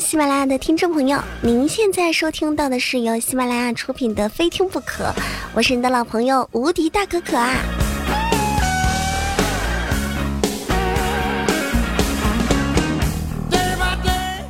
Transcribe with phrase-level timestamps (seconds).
[0.00, 5.04] 喜马拉雅的听众朋友，您现在收听到的是由喜马拉雅出品的《非听不可》，
[5.52, 7.54] 我是你的老朋友无敌大可可啊。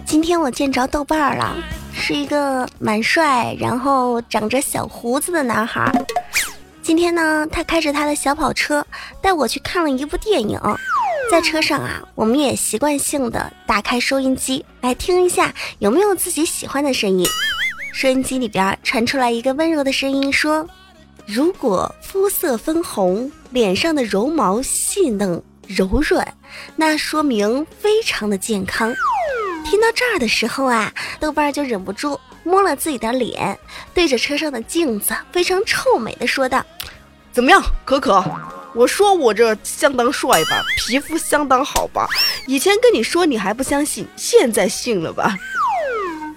[0.07, 1.57] 今天我见着豆瓣儿了，
[1.93, 5.93] 是一个蛮帅，然后长着小胡子的男孩。
[6.81, 8.87] 今天呢，他开着他的小跑车
[9.21, 10.61] 带我去看了一部电影。
[11.31, 17.25] 在车上啊，我们也习惯性的打开收音机来听一下有没有自己喜欢的声音。
[17.93, 20.69] 收音机里边传出来一个温柔的声音说
[21.27, 26.35] ：“如果肤色分红，脸上的绒毛细嫩柔软，
[26.75, 28.93] 那说明非常的健康。”
[29.65, 33.57] 听到这儿的时候啊，豆瓣就忍不住摸了自己的脸，
[33.95, 36.65] 对着车上的镜子非常臭美的说道
[37.33, 38.25] ：“怎么样，可可？”
[38.75, 42.07] 我说我这相当帅吧，皮肤相当好吧？
[42.47, 45.37] 以前跟你说你还不相信，现在信了吧？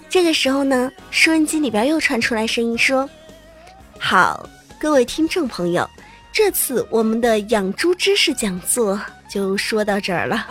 [0.09, 3.09] 这个时候呢，收音机里边又传出来声音说
[3.99, 4.47] ：“好，
[4.79, 5.87] 各位听众朋友，
[6.31, 8.99] 这次我们的养猪知识讲座
[9.29, 10.47] 就说到这儿了。”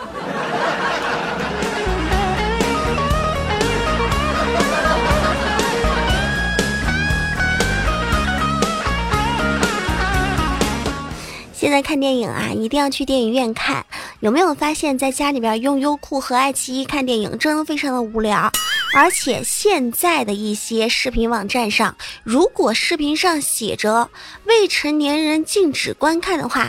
[11.63, 13.85] 现在看电影啊，一定要去电影院看。
[14.19, 18.51] 有没有发现，在家里边用优酷和爱奇艺看电影，真的非常的无聊。
[18.93, 24.09] 而且现在的一些视频网站上，如果视频上写着
[24.43, 26.67] 未成年人禁止观看的话，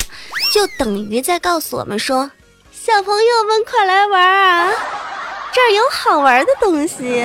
[0.55, 2.31] 就等于在告诉我们说，
[2.70, 4.70] 小朋友们快来玩啊，
[5.53, 7.25] 这儿有好玩的东西。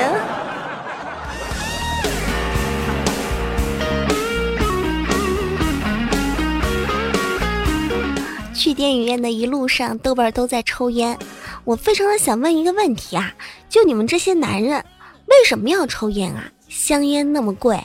[8.59, 11.17] 去电影院的一路上，豆瓣都在抽烟。
[11.63, 13.33] 我非常的想问一个问题啊，
[13.69, 14.83] 就你们这些男人，
[15.27, 16.51] 为什么要抽烟啊？
[16.67, 17.81] 香烟那么贵，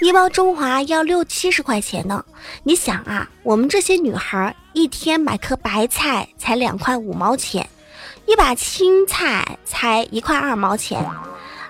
[0.00, 2.24] 一包中华要六七十块钱呢。
[2.62, 7.68] 你想啊，我们这些女孩一天买颗白菜才两块五毛钱，
[8.26, 11.04] 一把青菜才一块二毛钱。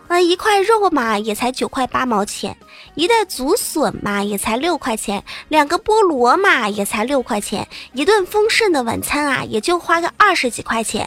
[0.08, 2.56] 啊，一块肉嘛也才九块八毛钱，
[2.94, 11.06] 一袋竹笋嘛也才六块钱，两个菠萝嘛也才六块钱，一顿丰盛的晚餐啊也就花个二十几块钱。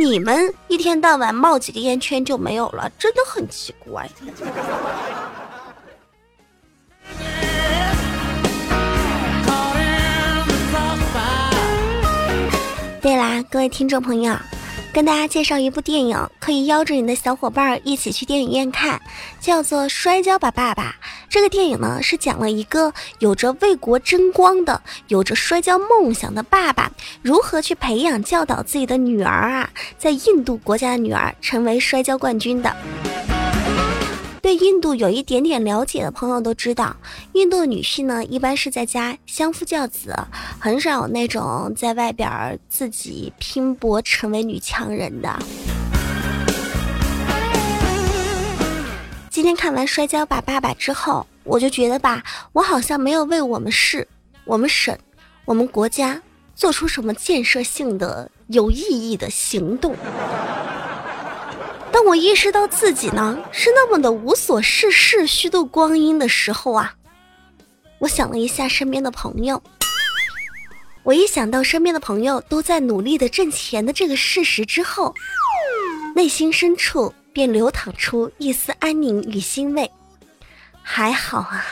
[0.00, 4.10] 你们一天到晚冒几个烟圈就没有了，真的很奇怪。
[13.00, 14.34] 对啦，各位听众朋友。
[14.94, 19.02] 跟大家介绍一部电影，可以邀着你的小伙伴一起去电影院看，
[19.40, 20.84] 叫做《摔跤吧，爸爸》。
[21.28, 29.68] 这个电影呢，是讲了一个有着为国争光的、有着摔跤梦想的爸爸，如何去培养教导自己的女儿啊，
[29.98, 32.76] 在印度国家的女儿成为摔跤冠军的。
[34.44, 36.94] 对印度有一点点了解的朋友都知道，
[37.32, 40.14] 印度女性呢，一般是在家相夫教子，
[40.58, 45.34] 很少有那种在外边自己拼搏成为女强人的。
[49.30, 52.22] 今天看完《摔跤吧，爸爸》之后，我就觉得吧，
[52.52, 54.06] 我好像没有为我们市、
[54.44, 54.94] 我们省、
[55.46, 56.20] 我们国家
[56.54, 59.96] 做出什么建设性的、有意义的行动。
[61.94, 66.92] 当我意识到自己呢是那么的无所事事、虚度光阴的时候啊，
[68.00, 69.62] 我想了一下身边的朋友。
[71.04, 75.14] 我一想到身边的朋友都在努力的挣钱的这个事实之后，
[76.16, 79.88] 内心深处便流淌出一丝安宁与欣慰。
[80.82, 81.64] 还好啊，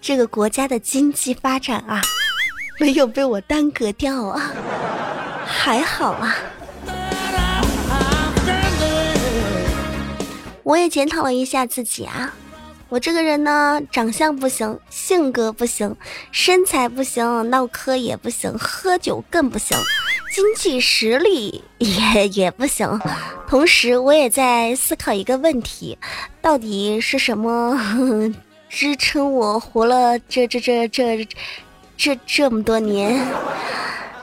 [0.00, 2.00] 这个国家的经济发展啊，
[2.80, 4.50] 没有被我耽搁掉啊，
[5.44, 6.38] 还好啊。
[10.62, 12.32] 我也检讨了一下自己啊，
[12.88, 15.96] 我这个人呢，长相不行，性格不行，
[16.30, 19.76] 身材不行，唠嗑也不行，喝酒更不行，
[20.32, 23.00] 经济实力也 也不行。
[23.48, 25.98] 同时，我也在思考一个问题：
[26.40, 27.78] 到底是什么
[28.68, 31.28] 支撑我活了这这这这
[31.96, 33.20] 这这么多年？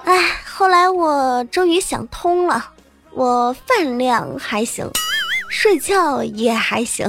[0.05, 2.71] 哎，后来我终于想通了，
[3.11, 4.89] 我饭量还行。
[5.49, 7.05] 睡觉也还行，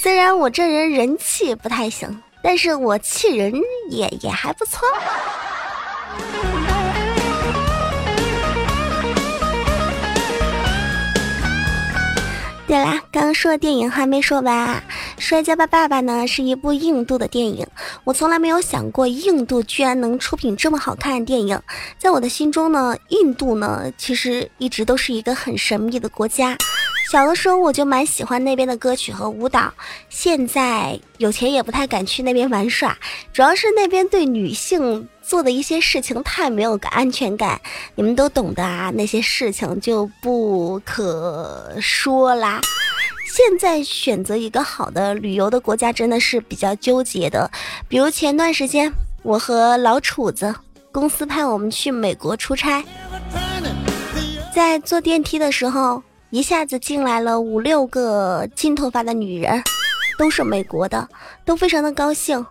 [0.00, 3.52] 虽然我这人人气不太行，但是我气人
[3.90, 4.80] 也也还不错。
[12.68, 14.82] 对啦，刚刚说的电影还没说完啊，
[15.20, 17.66] 《摔跤吧，爸爸》呢是一部印度的电影。
[18.04, 21.60] 我从来没有想过印度居然能出品这么好看的电影。
[21.98, 26.56] 在我的心中呢，印度呢其实一直都是一个很神秘的国家。
[27.10, 29.72] 小的时候我就蛮喜欢那边的歌曲和舞蹈，
[30.08, 32.98] 现在有钱也不太敢去那边玩耍，
[33.32, 37.60] 主要是那边对女性做的一些事情太没有个安全感，
[37.94, 42.60] 你们都懂的啊，那些事情就不可说啦。
[43.32, 47.48] 现在选择一个好的旅游的国家真的是比较纠结的，
[47.88, 48.92] 比如前段时间
[49.22, 50.52] 我和老楚子
[50.90, 52.84] 公司派我们去美国出差，
[54.52, 56.02] 在坐电梯的时候。
[56.30, 59.62] 一下子进来了五六个金头发的女人，
[60.18, 61.08] 都是美国的，
[61.44, 62.44] 都非常的高兴。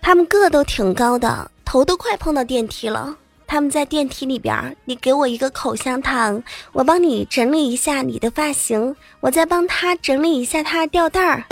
[0.00, 3.16] 他们个都挺高的，头都快碰到电梯了。
[3.46, 6.42] 他们在电梯里边，你给我一个口香糖，
[6.72, 11.44] 我帮你整理一下你的发型，我再帮他整理一下他的吊带儿。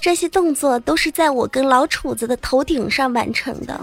[0.00, 3.74] 这些动作都是在我跟老楚子的头顶上完成的。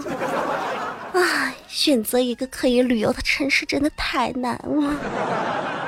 [1.12, 5.79] 啊，选择一个可以旅游的城市真的太难了。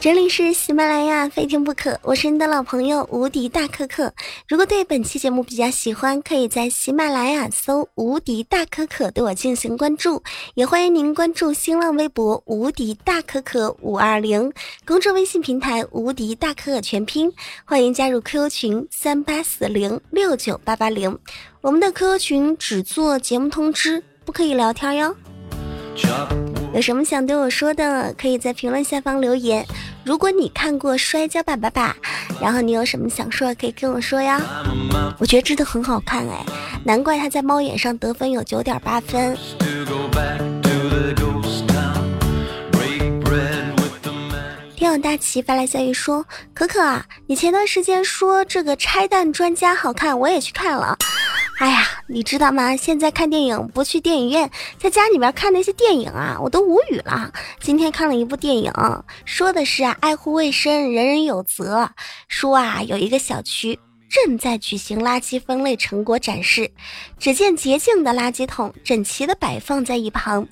[0.00, 1.98] 这里是喜马拉雅，非听不可。
[2.04, 4.12] 我是你的老朋友无敌大可可。
[4.46, 10.22] 如果对本期节目比较喜欢，可以在喜马拉雅搜“无敌大可可”对我进行关注，
[10.54, 14.52] 也欢迎您关注新浪微博“无敌大可可五二零”
[14.86, 17.32] 公众微信平台“无敌大可可全拼”，
[17.66, 21.18] 欢迎加入 QQ 群三八四零六九八八零。
[21.60, 25.16] 我们的 QQ 群只做节目通知，不可以聊天哟。
[26.74, 29.66] 有什么想对我说的，可以在评论下方留言。
[30.04, 31.96] 如果你看过《摔跤吧，爸爸》，
[32.40, 34.40] 然后你有什么想说的，可以跟我说呀。
[35.18, 36.44] 我觉得真的很好看哎，
[36.84, 39.36] 难怪他在猫眼上得分有九点八分。
[44.76, 46.24] 天有大旗发来消息说
[46.54, 50.96] ：“可可啊，你前段时间说这个拆弹专家好看，我也去看了。”
[51.58, 52.74] 哎呀，你知道吗？
[52.74, 57.30] 现在看电影不去电影院，在家里面看那些电影啊，我都无语了。
[57.60, 58.72] 今天看了一部电影，
[59.26, 61.90] 说的是，爱护卫生，人人有责。
[62.26, 63.78] 说啊，有一个小区
[64.08, 66.70] 正在举行垃圾分类成果展示，
[67.18, 70.46] 只见洁净的垃圾桶整齐的摆放在一旁。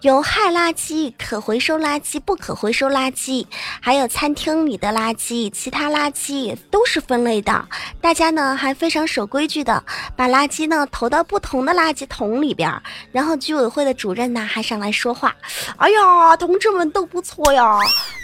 [0.00, 3.46] 有害垃圾、可回收垃圾、不可回收垃圾，
[3.80, 7.66] 还有餐厅里的垃圾，其他垃圾都是分类的。
[8.02, 9.82] 大家呢还非常守规矩的，
[10.14, 12.70] 把垃圾呢投到不同的垃圾桶里边。
[13.12, 15.34] 然后居委会的主任呢还上来说话
[15.78, 17.78] ：“哎呀，同志们都不错呀，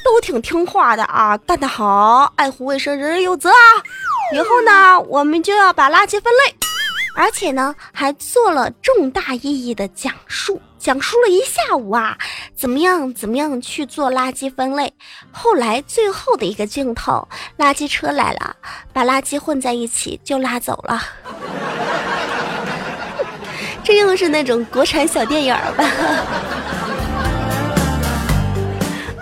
[0.05, 2.31] 都挺听话的啊，干得好！
[2.37, 3.57] 爱护卫生，人人有责啊！
[4.33, 6.55] 以后呢，我们就要把垃圾分类。”
[7.13, 12.17] 而且呢，还做了重大意义的讲述，讲述了一下午啊，
[12.57, 14.93] 怎么样，怎么样去做垃圾分类。
[15.33, 17.27] 后来最后的一个镜头，
[17.59, 18.55] 垃圾车来了，
[18.93, 21.03] 把垃圾混在一起就拉走了。
[23.83, 25.85] 这又是那种国产小电影吧？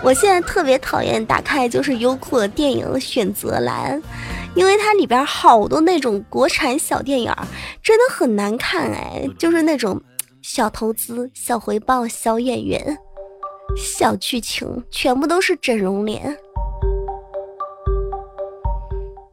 [0.03, 3.99] 我现在特别讨厌打开就是优酷的电影选择栏。
[4.59, 7.33] 因为它里边好多那种国产小电影，
[7.81, 10.01] 真的很难看哎，就是那种
[10.41, 12.97] 小投资、小回报、小演员、
[13.77, 16.37] 小剧情，全部都是整容脸。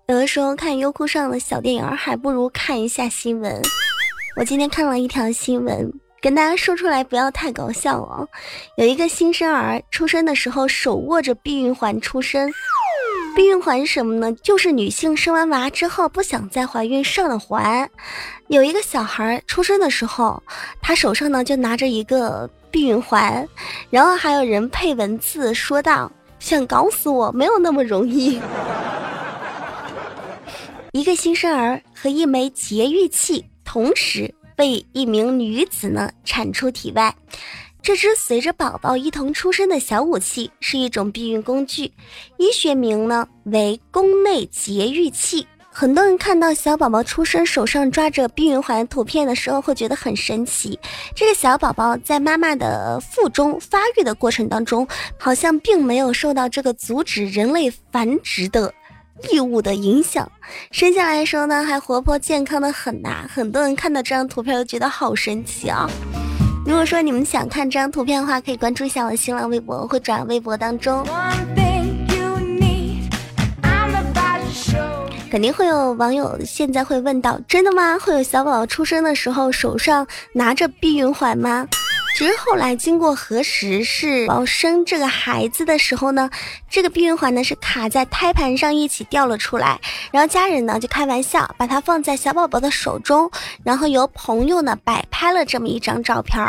[0.06, 3.61] 有的时候看优酷上的小电影，还不如看一下新闻。
[4.37, 8.28] 我今天看了一条新闻，跟大家说出来不要太搞笑哦。
[8.76, 12.49] 有一个新生儿出生的时候手握着避孕环出生。
[13.37, 14.33] 避孕环是什么呢？
[14.43, 17.87] 就是女性生完娃之后不想再怀孕上的环。
[18.49, 20.43] 有一个小孩出生的时候，
[20.81, 23.47] 他手上呢就拿着一个避孕环，
[23.90, 28.40] 然后还有人配文字说道：“想搞死我没有那么容易。
[30.93, 37.14] ”一个新生儿和一枚节育器同时被一名女子呢产出体外。
[37.87, 41.85] 这只随着宝宝一同出生的小武器是一种避孕工具，
[42.37, 45.47] 医学名呢为宫内节育器。
[45.71, 50.76] 很多人看到小宝宝出生手上抓着避孕环图片的时候，会觉得很神奇。
[51.14, 54.85] 这个小宝宝在妈妈的腹中发育的过程当中，
[55.16, 58.75] 好像并没有受到这个阻止人类繁殖的
[59.31, 60.28] 异物的影响。
[60.73, 63.25] 生下来的时候呢，还活泼健康的很呐。
[63.33, 65.88] 很多人看到这张图片都觉得好神奇啊。
[66.66, 71.06] 如果说你们想看这张图片的话，可以关注一下我的新浪微博，会转微博当中。
[75.30, 77.96] 肯定会有网友现在会问到：真的吗？
[78.00, 81.68] 会有小宝宝出生的时候手上拿着避孕环吗？
[82.16, 86.30] 只是后来经过核实，是要生这个孩子的时候呢，
[86.70, 89.78] 这个避孕环呢是卡在胎盘上一起掉了出来，
[90.11, 93.30] 然后家人呢就开玩笑把它放在小宝宝的手中，
[93.62, 96.42] 然后由朋友呢摆拍了这么一张照片，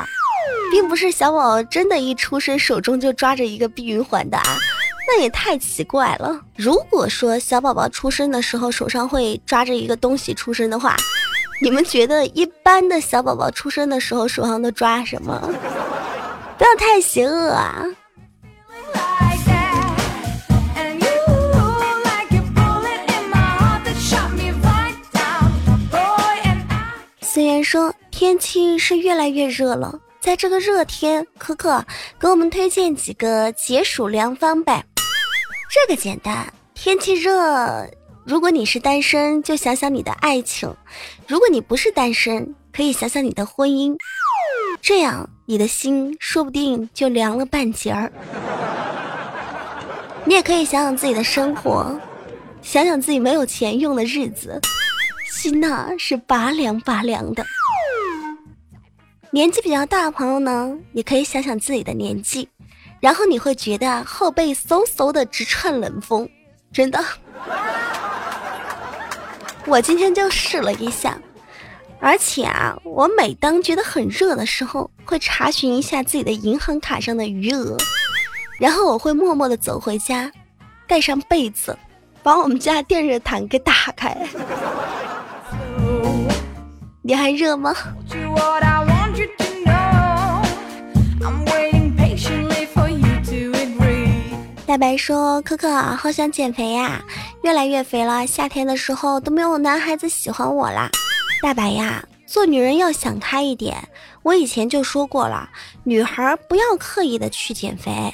[0.72, 4.58] 并不是小宝真的一出生手中就抓着一个避孕环的啊，
[5.06, 6.40] 那也太奇怪了。
[6.56, 10.96] 如果说小宝宝出生的时候手上会抓着一个东西出生的话。
[11.60, 15.42] 你们觉得一般的小宝宝出生的时候手上都抓什么？
[16.58, 17.86] 不要太邪恶啊！
[27.22, 31.84] 虽然说天气是越来越热了，在这个热天，可可
[32.20, 34.84] 给我们推荐几个解暑良方呗。
[35.70, 37.88] 这个简单，天气热。
[38.28, 40.70] 如果你是单身，就想想你的爱情；
[41.30, 43.96] 如果你不是单身，可以想想你的婚姻。
[44.82, 48.12] 这样，你的心说不定就凉了半截儿。
[50.26, 51.98] 你也可以想想自己的生活，
[52.62, 54.60] 想想自己没有钱用的日子，
[55.32, 57.46] 心呐是拔凉拔凉的。
[59.32, 62.50] 年纪比较大的朋友呢，也可以想想自己的年纪，
[63.00, 66.30] 然后你会觉得后背嗖嗖的直串冷风，
[66.74, 67.02] 真的。
[69.70, 71.20] 我今天就试了一下，
[72.00, 77.76] 而且啊，我每当觉得很热的时候，会查询一下自己的银行卡上的余额，
[78.60, 80.32] 然后我会默默的走回家，
[80.88, 81.78] 盖上被子，
[82.24, 84.18] 把我们家电热毯给打开。
[87.02, 87.76] 你还热吗？
[94.66, 97.02] 大白说：“可可，好想减肥呀，
[97.48, 98.28] 越来越肥了。
[98.28, 100.90] 夏天的时候都没有男孩子喜欢我啦。”
[101.42, 103.88] 大白呀，做女人要想开一点。
[104.22, 105.50] 我以前就说过了，
[105.86, 108.14] 女孩不要刻意的去减肥。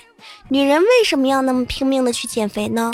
[0.49, 2.91] 女人为什么要那么拼命的去减肥呢？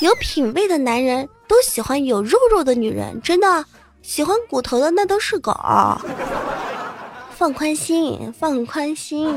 [0.00, 3.66] 有品位的男人都喜欢有肉肉的女人，真的
[4.00, 5.52] 喜欢骨头的那都是狗。
[7.36, 9.28] 放宽心，放宽心。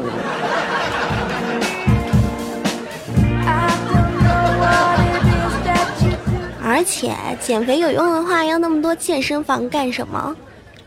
[6.77, 10.35] 而且减肥有用的话，要那么多健身房干什么？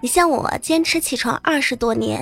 [0.00, 2.20] 你像我坚持起床二十多年，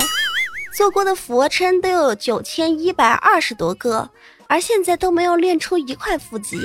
[0.74, 4.08] 做过的俯卧撑都有九千一百二十多个，
[4.46, 6.58] 而现在都没有练出一块腹肌，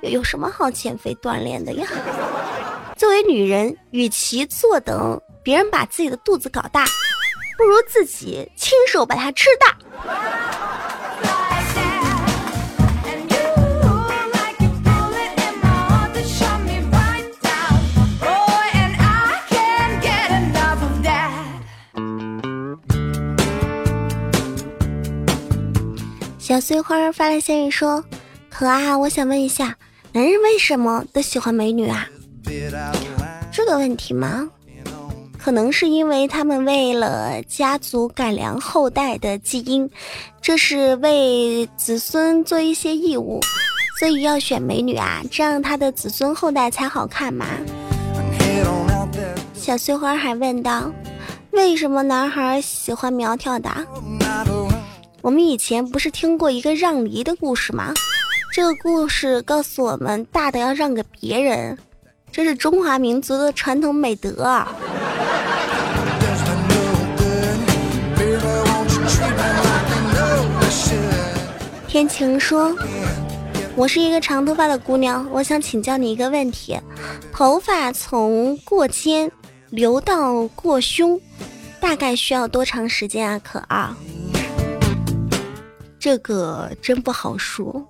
[0.00, 1.86] 有什么好减肥锻炼的呀？
[2.96, 6.86] 作为女人，与其坐等别人把自己的肚子搞大，
[7.58, 9.76] 不如自己亲手把它吃大。
[26.56, 28.02] 小碎花发来消息说
[28.48, 29.76] ：“可啊，我想问一下，
[30.12, 32.08] 男人为什么都喜欢美女啊？
[33.52, 34.48] 这个问题吗？
[35.36, 39.90] 可能是因为他们为了家族改良后代的基因，
[40.40, 43.38] 这是为子孙做一些义务，
[43.98, 47.44] 所以要选美女啊，这样他的子孙后代才好看嘛。”
[49.52, 50.90] 小碎花还问道
[51.52, 53.70] ：“为什么男孩喜欢苗条的？”
[55.22, 57.92] 我们以前不是听过一个让梨的故事吗？
[58.52, 61.76] 这个故事告诉我们，大的要让给别人，
[62.30, 64.72] 这是中华民族的传统美德啊。
[71.88, 72.76] 天晴说
[73.74, 76.78] ：“我是一个长头发的姑娘，我想请教你一个问题：
[77.32, 79.30] 头发从过肩
[79.70, 81.20] 流到过胸，
[81.80, 83.40] 大概需要多长时间啊？
[83.42, 83.88] 可二。”
[86.06, 87.84] 这个真不好说，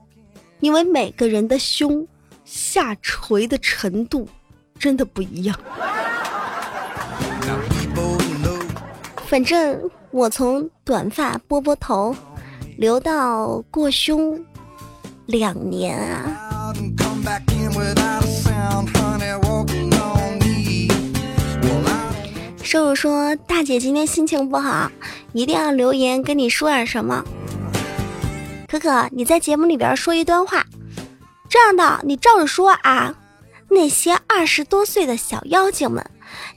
[0.60, 2.08] 因为每个人的胸
[2.46, 4.26] 下垂的程度
[4.78, 5.54] 真的不一样。
[9.26, 9.78] 反正
[10.12, 12.16] 我从短发波波头
[12.78, 14.42] 留到过胸
[15.26, 16.72] 两年啊。
[22.62, 24.90] 瘦瘦说：“大姐今天心情不好，
[25.34, 27.22] 一定要留言跟你说点什么。”
[28.78, 30.62] 哥哥，你在节目里边说一段话，
[31.48, 33.14] 这样的你照着说啊。
[33.68, 36.04] 那些二十多岁的小妖精们，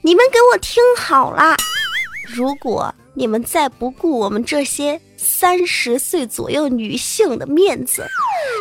[0.04, 1.56] 你们给我听好了，
[2.28, 8.06] 如果你们再不顾我们这些三十岁左右女性的面子，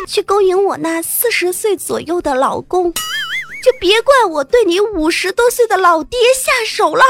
[0.07, 7.05] 去勾引我那四十岁左右的老公，就别怪我对你五十多岁的老爹下手了。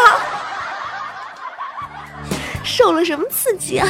[2.65, 3.87] 受了什么刺激啊？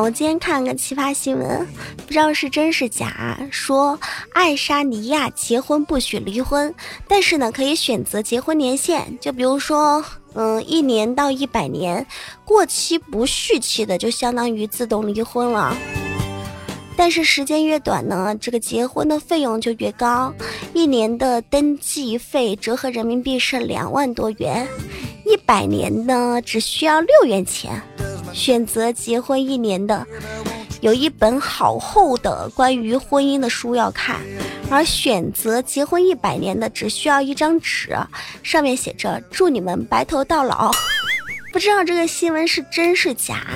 [0.00, 1.66] 我今天看了个奇葩新闻，
[2.06, 3.38] 不知道是真是假。
[3.50, 3.98] 说
[4.32, 6.72] 爱沙尼亚结婚不许离婚，
[7.08, 12.06] 但是呢可以选择结婚年限，就比如说，嗯，一年到一百年，
[12.44, 15.76] 过期不续期的就相当于自动离婚了。
[16.96, 20.32] 但是时间越短呢，这个结婚的费用就越高，
[20.74, 24.66] 一年的登记费折合人民币是两万多元，
[25.24, 27.80] 一百年呢只需要六元钱。
[28.32, 30.06] 选择结婚一年的，
[30.80, 34.16] 有一本好厚的关于婚姻的书要看；
[34.70, 37.96] 而选择结婚一百年的，只需要一张纸，
[38.42, 40.70] 上面写着“祝你们白头到老”。
[41.52, 43.46] 不知道这个新闻是真是假？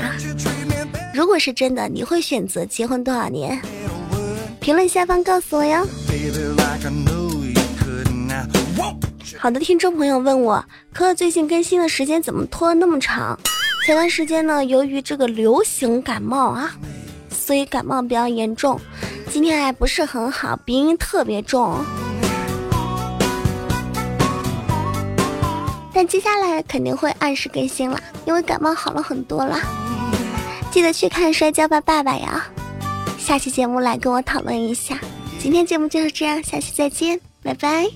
[1.14, 3.60] 如果是真的，你会选择结婚多少年？
[4.60, 5.86] 评论下方告诉我哟。
[9.38, 13.38] 好的，听众朋友问我，可可最近更新的时间怎么拖了那么长？
[13.84, 16.72] 前段时间呢，由于这个流行感冒啊，
[17.30, 18.80] 所以感冒比较严重，
[19.28, 21.76] 今天还不是很好，鼻音特别重。
[25.92, 29.58] 但接下来肯定会按时更新了，因为感冒好了很多了。
[30.70, 32.46] 记得去看《摔跤吧，爸爸》呀！
[33.18, 34.98] 下期节目来跟我讨论一下。
[35.38, 37.86] 今天节目就是这样，下期再见，拜拜。